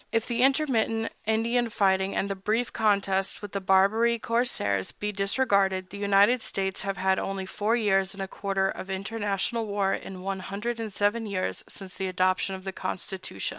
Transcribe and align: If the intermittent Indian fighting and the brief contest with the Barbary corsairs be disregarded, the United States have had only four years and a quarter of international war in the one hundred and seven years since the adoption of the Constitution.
If 0.11 0.25
the 0.25 0.41
intermittent 0.41 1.11
Indian 1.27 1.69
fighting 1.69 2.15
and 2.15 2.27
the 2.27 2.33
brief 2.33 2.73
contest 2.73 3.43
with 3.43 3.51
the 3.51 3.61
Barbary 3.61 4.17
corsairs 4.17 4.91
be 4.91 5.11
disregarded, 5.11 5.91
the 5.91 5.99
United 5.99 6.41
States 6.41 6.81
have 6.81 6.97
had 6.97 7.19
only 7.19 7.45
four 7.45 7.75
years 7.75 8.15
and 8.15 8.23
a 8.23 8.27
quarter 8.27 8.67
of 8.67 8.89
international 8.89 9.67
war 9.67 9.93
in 9.93 10.13
the 10.13 10.19
one 10.21 10.39
hundred 10.39 10.79
and 10.79 10.91
seven 10.91 11.27
years 11.27 11.63
since 11.67 11.97
the 11.97 12.07
adoption 12.07 12.55
of 12.55 12.63
the 12.63 12.71
Constitution. 12.73 13.49